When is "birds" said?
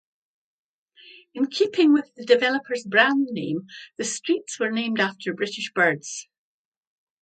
5.73-6.27